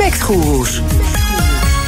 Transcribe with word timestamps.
Factgoeroes. 0.00 0.80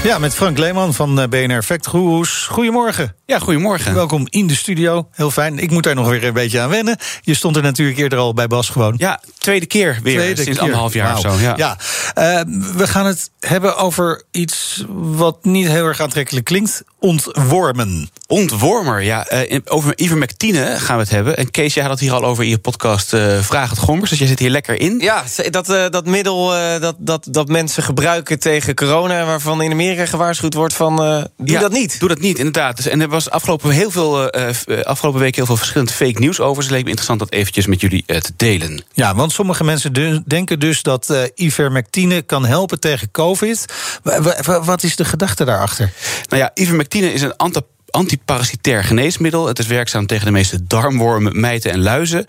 Ja, 0.05 0.19
met 0.19 0.35
Frank 0.35 0.59
Leeman 0.59 0.95
van 0.95 1.21
eh, 1.21 1.29
BNR 1.29 1.63
Factgoeroes. 1.63 2.47
Goedemorgen. 2.47 3.17
Ja, 3.33 3.39
goedemorgen. 3.39 3.95
Welkom 3.95 4.27
in 4.31 4.47
de 4.47 4.55
studio. 4.55 5.09
Heel 5.13 5.31
fijn. 5.31 5.59
Ik 5.59 5.71
moet 5.71 5.83
daar 5.83 5.95
nog 5.95 6.09
weer 6.09 6.25
een 6.25 6.33
beetje 6.33 6.61
aan 6.61 6.69
wennen. 6.69 6.97
Je 7.21 7.35
stond 7.35 7.57
er 7.57 7.63
natuurlijk 7.63 7.99
eerder 7.99 8.19
al 8.19 8.35
bij 8.35 8.47
Bas 8.47 8.69
gewoon. 8.69 8.95
Ja, 8.97 9.21
tweede 9.39 9.67
keer 9.67 9.99
weer 10.03 10.15
Tweede 10.17 10.35
sinds 10.43 10.51
keer. 10.51 10.61
anderhalf 10.61 10.93
jaar 10.95 11.15
of 11.15 11.21
zo. 11.21 11.33
Ja. 11.41 11.55
Ja, 11.57 11.77
eh, 12.15 12.41
we 12.77 12.87
gaan 12.87 13.07
het 13.07 13.31
hebben 13.41 13.77
over 13.77 14.23
iets 14.31 14.85
wat 14.97 15.45
niet 15.45 15.67
heel 15.69 15.87
erg 15.87 16.01
aantrekkelijk 16.01 16.45
klinkt. 16.45 16.83
Ontwormen. 16.99 18.11
Ontwormer, 18.27 19.03
ja. 19.03 19.27
eh, 19.27 19.51
in- 19.51 19.63
over 19.65 19.93
ivermectine 19.99 20.65
gaan 20.79 20.97
we 20.97 21.03
het 21.03 21.11
hebben. 21.11 21.37
En 21.37 21.51
Kees, 21.51 21.75
jij 21.75 21.83
had 21.83 21.93
het 21.93 22.01
hier 22.01 22.13
al 22.13 22.25
over 22.25 22.45
in 22.45 22.51
je 22.51 22.59
podcast 22.59 23.13
eh, 23.13 23.39
Vraag 23.41 23.71
het 23.71 23.79
Gommers. 23.79 24.11
Dus 24.11 24.19
jij 24.19 24.29
zit 24.29 24.39
hier 24.39 24.51
lekker 24.51 24.81
in. 24.81 24.99
Ja, 24.99 25.25
dat, 25.51 25.69
eh, 25.69 25.85
dat 25.91 26.07
middel 26.07 26.55
eh, 26.57 26.81
dat, 26.81 26.95
dat, 26.99 27.27
dat 27.31 27.49
mensen 27.49 27.83
gebruiken 27.83 28.39
tegen 28.39 28.75
corona... 28.75 29.25
waarvan 29.25 29.63
in 29.63 29.71
Amerika 29.73 30.07
gewaarschuwd 30.07 30.55
wordt 30.55 30.75
van, 30.75 31.03
eh, 31.03 31.09
doe 31.37 31.51
Ja, 31.51 31.61
dat 31.61 31.73
niet. 31.73 32.01
Doe 32.01 32.09
dat 32.09 32.21
niet, 32.21 32.39
inderdaad. 32.39 32.77
Dus, 32.77 32.87
en 32.87 33.01
er 33.01 33.09
was 33.09 33.22
afgelopen, 33.31 33.71
heel 33.71 33.91
veel, 33.91 34.31
eh, 34.31 34.53
f- 34.55 34.67
eh, 34.67 34.81
afgelopen 34.81 35.21
week 35.21 35.37
heel 35.37 35.47
veel 35.47 35.57
verschillend 35.57 35.91
fake 35.93 36.19
nieuws 36.19 36.41
over. 36.41 36.55
Dus 36.55 36.65
het 36.65 36.73
leek 36.73 36.83
me 36.83 36.89
interessant 36.89 37.19
dat 37.19 37.33
eventjes 37.33 37.67
met 37.67 37.81
jullie 37.81 38.03
eh, 38.07 38.17
te 38.19 38.33
delen. 38.37 38.85
Ja, 38.93 39.15
want 39.15 39.33
sommige 39.33 39.65
mensen 39.65 40.23
denken 40.27 40.59
dus 40.61 40.83
dat 40.83 41.11
eh, 41.11 41.23
ivermectine 41.35 42.23
kan 42.23 42.45
helpen 42.47 42.81
tegen 42.81 43.11
COVID. 43.11 43.65
Wa- 44.03 44.23
wa- 44.23 44.37
wa- 44.45 44.63
Wat 44.63 44.83
is 44.83 44.97
de 44.97 45.05
gedachte 45.05 45.45
daarachter? 45.45 45.93
Nou 46.29 46.43
ja, 46.43 46.51
ivermectine 46.55 47.13
is 47.13 47.23
een 47.23 47.37
anta- 47.37 47.61
antiparasitair 47.93 48.85
geneesmiddel. 48.85 49.47
Het 49.47 49.59
is 49.59 49.67
werkzaam 49.67 50.07
tegen 50.07 50.27
de 50.27 50.33
meeste 50.33 50.67
darmwormen, 50.67 51.41
mijten 51.41 51.73
en 51.73 51.83
luizen. 51.83 52.25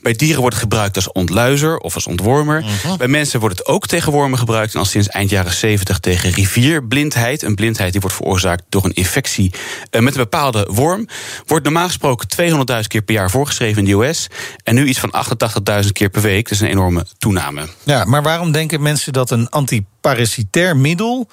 Bij 0.00 0.12
dieren 0.12 0.40
wordt 0.40 0.54
het 0.54 0.64
gebruikt 0.64 0.96
als 0.96 1.12
ontluizer 1.12 1.78
of 1.78 1.94
als 1.94 2.06
ontwormer. 2.06 2.64
Bij 2.98 3.08
mensen 3.08 3.40
wordt 3.40 3.58
het 3.58 3.66
ook 3.66 3.86
tegen 3.86 4.12
wormen 4.12 4.38
gebruikt... 4.38 4.74
en 4.74 4.78
al 4.78 4.84
sinds 4.84 5.08
eind 5.08 5.30
jaren 5.30 5.52
70 5.52 5.98
tegen 5.98 6.30
rivierblindheid. 6.30 7.42
Een 7.42 7.54
blindheid 7.54 7.92
die 7.92 8.00
wordt 8.00 8.16
veroorzaakt 8.16 8.62
door 8.68 8.84
een 8.84 8.94
infectie 8.94 9.52
eh, 9.90 10.00
met 10.00 10.14
een 10.14 10.20
bepaalde 10.20 10.68
worm. 10.70 11.08
Wordt 11.46 11.64
normaal 11.64 11.86
gesproken 11.86 12.28
200.000 12.42 12.86
keer 12.86 13.02
per 13.02 13.14
jaar 13.14 13.30
voorgeschreven 13.30 13.78
in 13.78 13.84
de 13.84 14.06
US... 14.06 14.26
en 14.62 14.74
nu 14.74 14.86
iets 14.86 14.98
van 14.98 15.14
88.000 15.84 15.92
keer 15.92 16.08
per 16.08 16.22
week. 16.22 16.48
Dus 16.48 16.60
een 16.60 16.68
enorme 16.68 17.06
toename. 17.18 17.68
Ja, 17.82 18.04
maar 18.04 18.22
waarom 18.22 18.52
denken 18.52 18.82
mensen 18.82 19.12
dat 19.12 19.30
een 19.30 19.48
antiparasitair 19.48 19.97
middel 20.76 21.30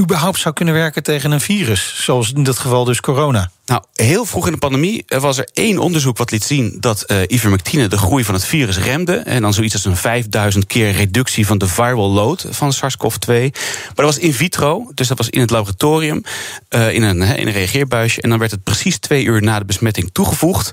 überhaupt 0.00 0.38
zou 0.38 0.54
kunnen 0.54 0.74
werken 0.74 1.02
tegen 1.02 1.30
een 1.30 1.40
virus? 1.40 2.04
Zoals 2.04 2.32
in 2.32 2.44
dit 2.44 2.58
geval 2.58 2.84
dus 2.84 3.00
corona. 3.00 3.50
Nou, 3.66 3.82
heel 3.94 4.24
vroeg 4.24 4.46
in 4.46 4.52
de 4.52 4.58
pandemie 4.58 5.04
was 5.06 5.38
er 5.38 5.48
één 5.52 5.78
onderzoek 5.78 6.18
wat 6.18 6.30
liet 6.30 6.44
zien 6.44 6.76
dat 6.80 7.02
eh, 7.02 7.18
ivermectine 7.26 7.88
de 7.88 7.98
groei 7.98 8.24
van 8.24 8.34
het 8.34 8.44
virus 8.44 8.78
remde. 8.78 9.16
En 9.16 9.42
dan 9.42 9.54
zoiets 9.54 9.74
als 9.74 9.84
een 9.84 9.96
5000 9.96 10.66
keer 10.66 10.90
reductie 10.90 11.46
van 11.46 11.58
de 11.58 11.68
viral 11.68 12.10
load 12.10 12.46
van 12.50 12.72
SARS-CoV-2. 12.72 13.26
Maar 13.26 13.94
dat 13.94 14.04
was 14.04 14.18
in 14.18 14.34
vitro, 14.34 14.90
dus 14.94 15.08
dat 15.08 15.18
was 15.18 15.30
in 15.30 15.40
het 15.40 15.50
laboratorium, 15.50 16.22
eh, 16.68 16.92
in, 16.92 17.02
een, 17.02 17.22
in 17.22 17.46
een 17.46 17.52
reageerbuisje. 17.52 18.20
En 18.20 18.28
dan 18.30 18.38
werd 18.38 18.50
het 18.50 18.62
precies 18.62 18.98
twee 18.98 19.24
uur 19.24 19.42
na 19.42 19.58
de 19.58 19.64
besmetting 19.64 20.10
toegevoegd. 20.12 20.70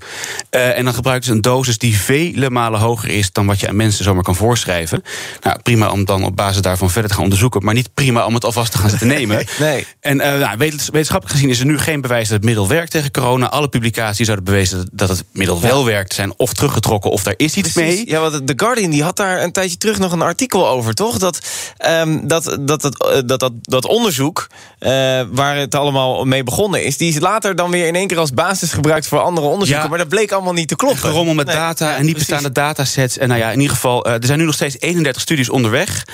Eh, 0.50 0.78
en 0.78 0.86
dan 0.86 0.94
gebruikten 0.94 1.30
ze 1.30 1.36
een 1.36 1.42
dosis 1.42 1.78
die 1.78 1.98
vele 1.98 2.50
malen 2.50 2.80
hoger 2.80 3.10
is 3.10 3.32
dan 3.32 3.46
wat 3.46 3.60
je 3.60 3.68
aan 3.68 3.76
mensen 3.76 4.04
zomaar 4.04 4.24
kan 4.24 4.36
voorschrijven. 4.36 5.04
Nou, 5.42 5.60
prima 5.64 5.92
om 5.92 6.06
dan 6.06 6.24
op 6.24 6.36
basis 6.36 6.62
daarvan 6.62 6.90
verder 6.90 7.10
te 7.10 7.16
gaan 7.16 7.24
onderzoeken, 7.24 7.64
maar 7.66 7.74
niet 7.74 7.94
prima 7.94 8.26
om 8.26 8.34
het 8.34 8.46
alvast 8.46 8.72
te 8.72 8.78
gaan 8.78 8.90
zitten 8.90 9.08
nemen. 9.18 9.46
Nee. 9.60 9.86
En 10.00 10.18
nou, 10.18 10.58
wetens- 10.58 10.90
wetenschappelijk 10.90 11.36
gezien 11.36 11.50
is 11.50 11.60
er 11.60 11.66
nu 11.66 11.80
geen 11.80 12.02
bewijs 12.02 12.28
dat 12.28 12.38
het 12.38 12.46
middel 12.46 12.68
werkt 12.68 12.83
tegen 12.92 13.12
corona. 13.12 13.50
Alle 13.50 13.68
publicaties 13.68 14.26
zouden 14.26 14.46
bewezen 14.46 14.90
dat 14.92 15.10
het 15.10 15.24
middel 15.32 15.62
wel 15.62 15.86
werkt, 15.86 16.14
zijn 16.14 16.34
of 16.38 16.54
teruggetrokken 16.54 17.12
of 17.12 17.24
daar 17.24 17.34
is 17.38 17.56
iets 17.56 17.74
mee. 17.74 18.10
Ja, 18.10 18.20
want 18.20 18.48
The 18.48 18.54
Guardian 18.56 18.90
die 18.90 19.04
had 19.04 19.18
daar 19.18 19.44
een 19.44 19.52
tijdje 19.52 19.78
terug 19.78 20.00
nog 20.00 20.12
een 20.12 20.22
artikel 20.22 20.68
over, 20.68 20.94
toch? 20.94 21.18
Dat 21.18 21.40
ehm, 21.78 22.28
dat, 22.28 22.58
dat, 22.60 22.82
dat, 22.82 23.08
eh, 23.08 23.22
dat, 23.26 23.40
dat, 23.40 23.52
dat 23.62 23.86
onderzoek 23.86 24.48
eh, 24.80 24.90
waar 25.32 25.56
het 25.56 25.76
allemaal 25.76 26.26
mee 26.26 26.44
begonnen 26.44 26.84
is... 26.84 26.98
die 26.98 27.10
is 27.10 27.20
later 27.20 27.56
dan 27.56 27.72
weer 27.72 27.88
in 27.88 27.96
één 27.96 28.08
keer 28.08 28.18
als 28.18 28.34
basis 28.34 28.72
gebruikt 28.72 29.08
voor 29.08 29.20
andere 29.20 29.48
onderzoeken. 29.48 29.84
Ja. 29.84 29.90
Maar 29.90 30.00
dat 30.00 30.08
bleek 30.08 30.32
allemaal 30.32 30.54
niet 30.54 30.68
te 30.68 30.76
kloppen. 30.76 31.00
Gerommel 31.00 31.34
met 31.34 31.46
Nee, 31.46 31.56
data 31.56 31.90
ja, 31.90 31.98
en 31.98 32.06
niet 32.06 32.18
bestaande 32.18 32.52
datasets. 32.52 33.18
En 33.18 33.28
nou 33.28 33.40
ja, 33.40 33.52
in 33.52 33.60
ieder 33.60 33.76
geval, 33.76 34.06
eh, 34.06 34.14
er 34.14 34.26
zijn 34.26 34.40
nu 34.40 34.46
nog 34.46 34.56
steeds 34.56 34.80
31 34.80 35.22
studies 35.22 35.50
onderweg. 35.50 36.06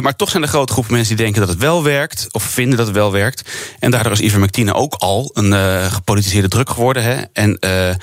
Maar 0.00 0.16
toch 0.16 0.30
zijn 0.30 0.42
er 0.42 0.48
grote 0.48 0.72
groepen 0.72 0.94
mensen 0.94 1.16
die 1.16 1.24
denken 1.24 1.40
dat 1.40 1.50
het 1.50 1.60
wel 1.60 1.82
werkt. 1.82 2.26
Of 2.30 2.42
vinden 2.42 2.76
dat 2.76 2.86
het 2.86 2.96
wel 2.96 3.12
werkt. 3.12 3.50
En 3.78 3.90
daardoor 3.90 4.12
is 4.12 4.20
ivermectine 4.20 4.74
ook 4.74 4.94
al 4.94 5.30
een 5.34 5.52
gepolitiseerde 5.96 6.48
druk 6.48 6.70
geworden. 6.70 7.02
Hè. 7.02 7.22
En 7.32 7.58
eh, 7.58 7.94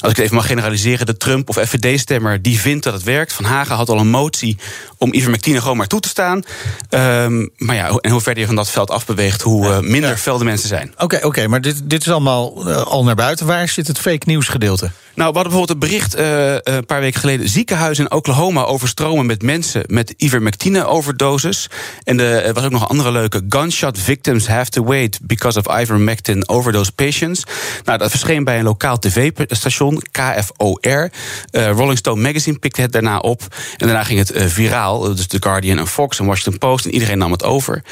als 0.00 0.10
ik 0.10 0.16
het 0.16 0.24
even 0.24 0.36
mag 0.36 0.46
generaliseren, 0.46 1.06
de 1.06 1.16
Trump- 1.16 1.48
of 1.48 1.56
FVD-stemmer 1.56 2.42
die 2.42 2.60
vindt 2.60 2.84
dat 2.84 2.92
het 2.92 3.02
werkt. 3.02 3.32
Van 3.32 3.44
Hagen 3.44 3.76
had 3.76 3.88
al 3.88 3.98
een 3.98 4.10
motie 4.10 4.56
om 4.98 5.14
ivermectine 5.14 5.60
gewoon 5.60 5.76
maar 5.76 5.86
toe 5.86 6.00
te 6.00 6.08
staan. 6.08 6.42
Ehm, 6.88 7.46
maar 7.56 7.76
ja, 7.76 7.88
en 7.88 8.10
hoe 8.10 8.20
verder 8.20 8.40
je 8.40 8.46
van 8.46 8.56
dat 8.56 8.70
veld 8.70 8.90
afbeweegt, 8.90 9.42
hoe 9.42 9.66
eh, 9.66 9.78
minder 9.78 10.16
fel 10.16 10.38
de 10.38 10.44
mensen 10.44 10.68
zijn. 10.68 10.94
Oké, 10.98 11.18
oké, 11.22 11.46
maar 11.46 11.60
dit, 11.60 11.80
dit 11.84 12.00
is 12.00 12.10
allemaal 12.10 12.68
eh, 12.68 12.82
al 12.82 13.04
naar 13.04 13.14
buiten. 13.14 13.46
Waar 13.46 13.68
zit 13.68 13.86
het 13.86 13.98
fake 13.98 14.26
nieuws 14.26 14.48
gedeelte? 14.48 14.90
Nou, 15.14 15.32
we 15.32 15.38
hadden 15.38 15.52
bijvoorbeeld 15.52 15.82
een 15.82 15.88
bericht 15.88 16.14
eh, 16.14 16.74
een 16.74 16.86
paar 16.86 17.00
weken 17.00 17.20
geleden. 17.20 17.48
Ziekenhuizen 17.48 18.04
in 18.04 18.12
Oklahoma 18.12 18.64
overstromen 18.64 19.26
met 19.26 19.42
mensen 19.42 19.82
met 19.86 20.14
ivermectine-overdoses. 20.16 21.68
En 22.04 22.20
er 22.20 22.52
was 22.52 22.64
ook 22.64 22.70
nog 22.70 22.82
een 22.82 22.88
andere 22.88 23.12
leuke. 23.12 23.44
Gunshot 23.48 23.98
victims 23.98 24.46
have 24.46 24.70
to 24.70 24.84
wait 24.84 25.18
because 25.22 25.58
of 25.58 25.80
ivermectin 25.80 26.48
overdose 26.48 26.92
patients. 26.92 27.44
Nou, 27.84 27.98
dat 27.98 28.10
verscheen 28.10 28.44
bij 28.44 28.58
een 28.58 28.64
lokaal 28.64 28.98
tv-station, 28.98 29.89
KFOR. 30.10 31.10
Eh, 31.50 31.70
Rolling 31.70 31.98
Stone 31.98 32.22
Magazine 32.22 32.58
pikte 32.58 32.80
het 32.80 32.92
daarna 32.92 33.18
op. 33.18 33.42
En 33.76 33.86
daarna 33.86 34.04
ging 34.04 34.18
het 34.18 34.30
eh, 34.30 34.46
viraal. 34.46 35.14
Dus 35.14 35.26
The 35.26 35.36
Guardian 35.40 35.78
en 35.78 35.86
Fox 35.86 36.18
en 36.18 36.26
Washington 36.26 36.58
Post. 36.58 36.84
En 36.84 36.92
iedereen 36.92 37.18
nam 37.18 37.32
het 37.32 37.44
over. 37.44 37.82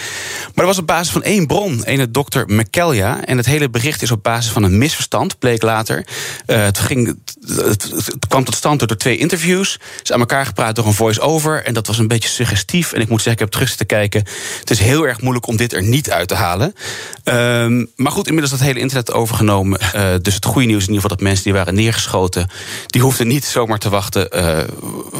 Maar 0.44 0.52
dat 0.54 0.66
was 0.66 0.78
op 0.78 0.86
basis 0.86 1.12
van 1.12 1.22
één 1.22 1.46
bron. 1.46 1.82
Een 1.84 2.12
dokter 2.12 2.44
McKellia. 2.46 3.24
En 3.24 3.36
het 3.36 3.46
hele 3.46 3.70
bericht 3.70 4.02
is 4.02 4.10
op 4.10 4.22
basis 4.22 4.52
van 4.52 4.62
een 4.62 4.78
misverstand, 4.78 5.38
bleek 5.38 5.62
later. 5.62 6.06
Eh, 6.46 6.62
het, 6.62 6.78
ging, 6.78 7.18
het, 7.56 7.92
kwam 8.28 8.44
tot 8.44 8.54
stand 8.54 8.78
door 8.78 8.96
twee 8.96 9.16
interviews. 9.16 9.72
Ze 9.72 10.02
is 10.02 10.12
aan 10.12 10.20
elkaar 10.20 10.46
gepraat 10.46 10.76
door 10.76 10.86
een 10.86 10.92
voice-over. 10.92 11.64
En 11.64 11.74
dat 11.74 11.86
was 11.86 11.98
een 11.98 12.08
beetje 12.08 12.28
suggestief. 12.28 12.92
En 12.92 13.00
ik 13.00 13.08
moet 13.08 13.22
zeggen, 13.22 13.32
ik 13.32 13.38
heb 13.38 13.50
terug 13.50 13.76
te 13.76 13.84
kijken. 13.84 14.24
Het 14.58 14.70
is 14.70 14.78
heel 14.78 15.06
erg 15.06 15.20
moeilijk 15.20 15.46
om 15.46 15.56
dit 15.56 15.72
er 15.72 15.82
niet 15.82 16.10
uit 16.10 16.28
te 16.28 16.34
halen. 16.34 16.74
Ehm, 17.24 17.84
maar 17.96 18.12
goed, 18.12 18.26
inmiddels 18.26 18.58
dat 18.58 18.66
hele 18.66 18.80
internet 18.80 19.12
overgenomen. 19.12 19.80
Eh, 19.80 20.14
dus 20.22 20.34
het 20.34 20.44
goede 20.44 20.66
nieuws 20.66 20.82
in 20.82 20.88
ieder 20.88 21.02
geval 21.02 21.16
dat 21.16 21.26
mensen 21.26 21.44
die 21.44 21.52
waren 21.52 21.74
neergeschoten... 21.88 22.48
die 22.86 23.02
hoefden 23.02 23.26
niet 23.26 23.44
zomaar 23.44 23.78
te 23.78 23.88
wachten. 23.88 24.30
eh, 24.30 24.58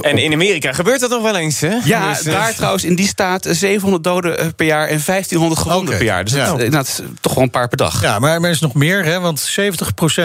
En 0.00 0.18
in 0.18 0.32
Amerika 0.32 0.72
gebeurt 0.72 1.00
dat 1.00 1.10
nog 1.10 1.22
wel 1.22 1.36
eens, 1.36 1.60
hè? 1.60 1.76
ja, 1.84 2.08
Dus, 2.08 2.22
eh, 2.22 2.32
daar 2.32 2.54
trouwens 2.54 2.84
in 2.84 2.94
die 2.94 3.06
staat 3.06 3.46
eh, 3.46 3.54
700 3.54 4.04
doden 4.04 4.38
eh, 4.38 4.46
per 4.56 4.66
jaar 4.66 4.88
en 4.88 5.00
1500 5.06 5.60
gewonden 5.60 5.96
per 5.96 6.04
jaar. 6.04 6.24
Dus 6.24 6.32
ja. 6.34 6.56
dat, 6.56 6.86
is 6.86 7.00
toch 7.20 7.34
wel 7.34 7.42
een 7.44 7.50
paar 7.50 7.68
per 7.68 7.76
dag. 7.76 8.02
Ja, 8.02 8.18
maar 8.18 8.42
er 8.42 8.50
is 8.50 8.60
nog 8.60 8.74
meer, 8.74 9.04
hè? 9.04 9.20
Want 9.20 9.50
70% 9.60 9.64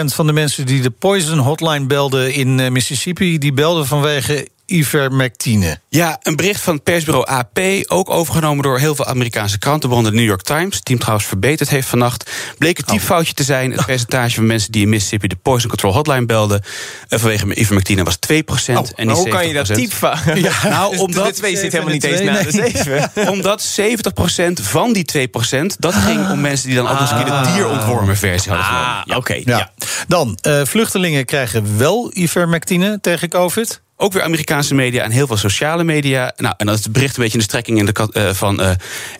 van 0.04 0.26
de 0.26 0.32
mensen 0.32 0.66
die 0.66 0.82
de 0.82 0.90
Poison 0.90 1.38
Hotline 1.38 1.86
belden 1.86 2.32
in 2.32 2.72
Mississippi, 2.72 3.38
die 3.38 3.52
belden 3.52 3.86
vanwege 3.86 4.48
ivermectine. 4.66 5.78
Ja, 5.88 6.18
een 6.22 6.36
bericht 6.36 6.60
van 6.60 6.74
het 6.74 6.82
persbureau 6.82 7.26
AP, 7.26 7.58
ook 7.86 8.10
overgenomen 8.10 8.62
door 8.62 8.78
heel 8.78 8.94
veel 8.94 9.06
Amerikaanse 9.06 9.58
krantenbronnen. 9.58 10.12
De 10.12 10.18
New 10.18 10.26
York 10.26 10.42
Times, 10.42 10.80
team 10.80 10.98
trouwens 10.98 11.26
verbeterd 11.26 11.68
heeft 11.68 11.88
vannacht. 11.88 12.30
Bleek 12.58 12.78
een 12.78 12.84
typfoutje 12.84 13.34
te 13.34 13.44
zijn. 13.44 13.72
Het 13.72 13.86
percentage 13.86 14.34
van 14.34 14.46
mensen 14.46 14.72
die 14.72 14.82
in 14.82 14.88
Mississippi 14.88 15.26
de 15.26 15.36
Poison 15.36 15.68
Control 15.68 15.92
Hotline 15.92 16.26
belden 16.26 16.62
eh, 17.08 17.18
vanwege 17.18 17.54
ivermectine 17.54 18.02
was 18.02 18.16
2%. 18.16 18.18
en 18.66 18.74
maar 18.74 18.84
niet 18.96 19.16
hoe 19.16 19.28
kan 19.28 19.46
je 19.46 19.54
dat 19.54 19.70
70%. 19.70 19.74
type? 19.74 20.12
Ja, 20.34 20.68
nou, 20.68 20.90
Dus 20.90 21.00
omdat 21.00 21.26
de 21.26 21.32
twee 21.32 21.56
zit 21.56 21.72
helemaal 21.72 21.92
niet 21.92 22.04
eens 22.04 22.20
na 22.20 22.42
de. 22.42 23.08
Omdat 23.34 23.76
70% 23.80 24.52
van 24.62 24.92
die 24.92 25.28
2%, 25.62 25.66
dat 25.78 25.94
ging 25.94 26.30
om 26.30 26.40
mensen 26.40 26.66
die 26.66 26.76
dan 26.76 26.98
eens 27.00 27.10
een 27.10 27.24
keer 27.24 27.42
de 27.42 27.50
dierontwormen 27.52 28.16
versie 28.16 28.52
hadden 28.52 28.66
genomen. 28.68 29.04
Ah, 29.06 29.16
oké. 29.16 29.40
Ja. 29.44 29.72
Dan, 30.08 30.38
eh, 30.40 30.60
vluchtelingen 30.64 31.24
krijgen 31.24 31.78
wel 31.78 32.10
ivermectine 32.14 32.98
tegen 33.00 33.28
COVID. 33.28 33.82
Ook 33.96 34.12
weer 34.12 34.22
Amerikaanse 34.22 34.74
media 34.74 35.02
en 35.02 35.10
heel 35.10 35.26
veel 35.26 35.36
sociale 35.36 35.84
media. 35.84 36.32
Nou, 36.36 36.54
en 36.56 36.66
dat 36.66 36.78
is 36.78 36.84
het 36.84 36.92
bericht 36.92 37.16
een 37.16 37.22
beetje 37.22 37.38
in 37.38 37.44
de 37.44 37.50
strekking 37.50 37.78
in 37.78 37.86
de 37.86 37.92
kat, 37.92 38.16
uh, 38.16 38.30
van. 38.32 38.60
Uh, 38.60 38.68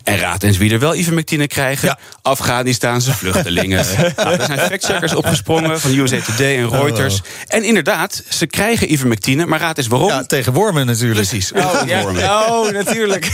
en 0.03 0.17
raad 0.17 0.43
eens 0.43 0.57
wie 0.57 0.71
er 0.71 0.79
wel 0.79 0.95
ivermectine 0.95 1.47
krijgen. 1.47 1.87
Ja. 1.87 1.97
Afghanistaanse 2.21 3.13
vluchtelingen. 3.13 3.85
nou, 4.15 4.35
er 4.35 4.45
zijn 4.45 4.59
factcheckers 4.59 5.15
opgesprongen 5.15 5.79
van 5.79 5.97
USA 5.97 6.21
Today 6.21 6.57
en 6.57 6.69
Reuters. 6.69 7.19
Oh. 7.19 7.25
En 7.47 7.63
inderdaad, 7.63 8.23
ze 8.29 8.47
krijgen 8.47 8.91
ivermectine, 8.91 9.45
maar 9.45 9.59
raad 9.59 9.77
eens 9.77 9.87
waarom. 9.87 10.09
Ja, 10.09 10.23
tegen 10.23 10.53
wormen 10.53 10.85
natuurlijk. 10.85 11.27
Precies. 11.27 11.51
Oh, 11.51 11.81
ja. 11.85 12.03
oh 12.49 12.71
natuurlijk. 12.71 13.31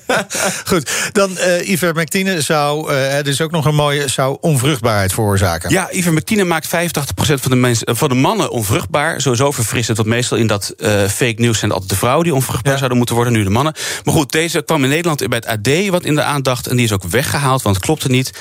Goed, 0.70 0.90
dan 1.12 1.30
uh, 1.30 1.68
ivermectine 1.68 2.40
zou, 2.40 2.92
er 2.92 3.26
is 3.26 3.40
ook 3.40 3.50
nog 3.50 3.64
een 3.64 3.74
mooie, 3.74 4.08
zou 4.08 4.36
onvruchtbaarheid 4.40 5.12
veroorzaken. 5.12 5.70
Ja, 5.70 5.92
ivermectine 5.92 6.44
maakt 6.44 6.66
85% 6.66 6.70
van 7.16 7.50
de, 7.50 7.56
mensen, 7.56 7.96
van 7.96 8.08
de 8.08 8.14
mannen 8.14 8.50
onvruchtbaar. 8.50 9.20
Sowieso 9.20 9.50
verfrissend, 9.50 9.96
want 9.96 10.08
meestal 10.08 10.38
in 10.38 10.46
dat 10.46 10.69
uh, 10.76 11.04
fake 11.04 11.34
nieuws 11.36 11.58
zijn 11.58 11.72
altijd 11.72 11.90
de 11.90 11.96
vrouwen 11.96 12.24
die 12.24 12.34
onvruchtbaar 12.34 12.72
ja. 12.72 12.78
zouden 12.78 12.98
moeten 12.98 13.16
worden, 13.16 13.32
nu 13.34 13.42
de 13.42 13.50
mannen. 13.50 13.74
Maar 14.04 14.14
goed, 14.14 14.32
deze 14.32 14.62
kwam 14.62 14.82
in 14.82 14.88
Nederland 14.88 15.28
bij 15.28 15.42
het 15.44 15.46
AD 15.46 15.88
wat 15.88 16.04
in 16.04 16.14
de 16.14 16.22
aandacht 16.22 16.66
en 16.66 16.76
die 16.76 16.84
is 16.84 16.92
ook 16.92 17.02
weggehaald, 17.02 17.62
want 17.62 17.76
het 17.76 17.84
klopte 17.84 18.08
niet. 18.08 18.32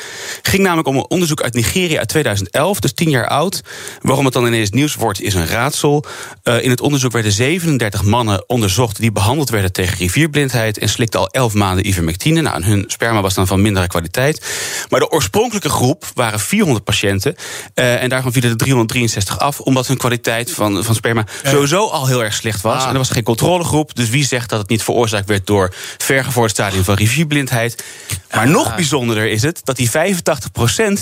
Ging 0.41 0.63
namelijk 0.63 0.87
om 0.87 0.95
een 0.95 1.09
onderzoek 1.09 1.41
uit 1.41 1.53
Nigeria 1.53 1.99
uit 1.99 2.07
2011, 2.07 2.79
dus 2.79 2.93
10 2.93 3.09
jaar 3.09 3.27
oud. 3.27 3.61
Waarom 4.01 4.25
het 4.25 4.33
dan 4.33 4.45
ineens 4.45 4.69
nieuws 4.69 4.95
wordt, 4.95 5.21
is 5.21 5.33
een 5.33 5.47
raadsel. 5.47 6.05
Uh, 6.43 6.63
in 6.63 6.69
het 6.69 6.81
onderzoek 6.81 7.11
werden 7.11 7.31
37 7.31 8.03
mannen 8.03 8.49
onderzocht 8.49 8.99
die 8.99 9.11
behandeld 9.11 9.49
werden 9.49 9.71
tegen 9.71 9.97
rivierblindheid 9.97 10.77
en 10.77 10.89
slikten 10.89 11.19
al 11.19 11.27
11 11.27 11.53
maanden 11.53 11.87
ivermectine. 11.87 12.41
Nou, 12.41 12.55
en 12.55 12.63
hun 12.63 12.83
sperma 12.87 13.21
was 13.21 13.33
dan 13.33 13.47
van 13.47 13.61
mindere 13.61 13.87
kwaliteit. 13.87 14.45
Maar 14.89 14.99
de 14.99 15.11
oorspronkelijke 15.11 15.69
groep 15.69 16.05
waren 16.13 16.39
400 16.39 16.85
patiënten 16.85 17.35
uh, 17.75 18.03
en 18.03 18.09
daarvan 18.09 18.31
vielen 18.31 18.49
er 18.49 18.57
363 18.57 19.39
af, 19.39 19.59
omdat 19.59 19.87
hun 19.87 19.97
kwaliteit 19.97 20.51
van, 20.51 20.83
van 20.83 20.95
sperma 20.95 21.25
ja. 21.43 21.49
sowieso 21.49 21.87
al 21.87 22.07
heel 22.07 22.18
erg 22.23 22.33
slecht 22.33 22.61
was. 22.61 22.81
Ah. 22.81 22.87
En 22.87 22.91
er 22.91 22.97
was 22.97 23.09
geen 23.09 23.23
controlegroep. 23.23 23.95
Dus 23.95 24.09
wie 24.09 24.25
zegt 24.25 24.49
dat 24.49 24.59
het 24.59 24.69
niet 24.69 24.83
veroorzaakt 24.83 25.27
werd 25.27 25.47
door 25.47 25.73
vergevorderd 25.97 26.53
stadium 26.53 26.83
van 26.83 26.95
rivierblindheid? 26.95 27.83
Maar 28.31 28.45
ah. 28.45 28.51
nog 28.51 28.75
bijzonderder 28.75 29.27
is 29.29 29.41
het 29.41 29.61
dat 29.63 29.75
die 29.75 29.89
85% 29.89 29.93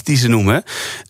die 0.03 0.17
ze 0.17 0.27
noemen, 0.27 0.63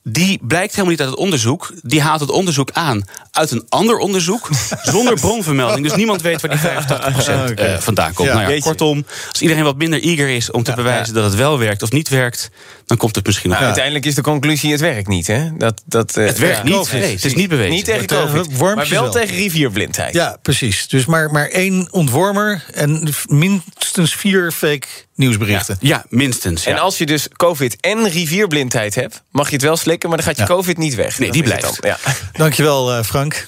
die 0.04 0.40
blijkt 0.42 0.72
helemaal 0.72 0.92
niet 0.92 1.02
uit 1.02 1.10
het 1.10 1.20
onderzoek. 1.20 1.74
Die 1.82 2.02
haalt 2.02 2.20
het 2.20 2.30
onderzoek 2.30 2.72
aan 2.72 3.04
uit 3.32 3.52
een 3.52 3.66
ander 3.70 3.98
onderzoek 3.98 4.50
zonder 4.94 5.14
bronvermelding. 5.20 5.88
Dus 5.88 5.96
niemand 5.96 6.22
weet 6.22 6.42
waar 6.42 6.52
die 6.52 6.60
85% 6.60 7.30
uh, 7.30 7.50
okay. 7.50 7.82
vandaan 7.82 8.14
komt. 8.14 8.28
Ja, 8.28 8.36
nou 8.36 8.54
ja, 8.54 8.60
kortom, 8.60 9.06
als 9.30 9.42
iedereen 9.42 9.64
wat 9.64 9.78
minder 9.78 10.02
eager 10.02 10.30
is 10.30 10.52
om 10.52 10.64
te 10.64 10.70
ja, 10.70 10.76
bewijzen 10.76 11.14
dat 11.14 11.24
het 11.24 11.36
wel 11.36 11.60
werkt 11.60 11.82
of 11.82 11.92
niet 11.92 12.10
werkt, 12.10 12.50
dan 12.86 12.98
komt 12.98 13.16
het 13.16 13.26
misschien 13.26 13.50
nog. 13.50 13.60
Uiteindelijk 13.60 14.06
is 14.06 14.16
de 14.16 14.22
conclusie: 14.22 14.72
het 14.72 14.82
werkt 14.82 15.08
niet. 15.08 15.28
Hè? 15.28 15.58
Dat, 15.58 15.82
dat, 15.86 16.18
uh, 16.18 16.26
het 16.26 16.38
werkt 16.38 16.64
niet. 16.64 16.92
Nee, 16.92 17.14
het 17.14 17.26
is 17.26 17.36
niet 17.36 17.50
bewezen. 17.50 17.74
Niet 17.74 17.86
tegen 17.86 18.08
COVID, 18.08 18.60
maar 18.60 18.76
wel, 18.76 19.02
wel 19.02 19.12
tegen 19.12 19.36
Ja, 20.12 20.38
precies. 20.42 20.88
Dus 20.88 21.06
maar, 21.06 21.32
maar 21.32 21.48
één 21.48 21.88
ontwormer 21.92 22.64
en 22.74 23.10
minstens 23.26 24.16
vier 24.16 24.52
fake 24.52 24.88
nieuwsberichten. 25.16 25.78
Ja, 25.80 25.96
ja 25.96 26.06
minstens. 26.10 26.64
Ja. 26.64 26.72
En 26.72 26.78
als 26.78 26.98
je 26.98 27.06
dus 27.06 27.28
COVID 27.36 27.78
en 27.80 28.10
rivierblindheid 28.10 28.96
hebt, 28.96 29.24
mag 29.32 29.48
je 29.48 29.54
het 29.54 29.64
wel 29.64 29.78
slikken, 29.78 30.10
maar 30.10 30.18
dan 30.18 30.28
gaat 30.28 30.38
je 30.38 30.44
COVID 30.54 30.78
niet 30.78 30.96
weg. 30.96 31.20
Nee, 31.20 31.32
die 31.32 31.44
blijft. 31.44 31.78
Ja. 31.82 31.98
Dankjewel, 32.34 32.98
uh, 32.98 33.04
Frank. 33.04 33.48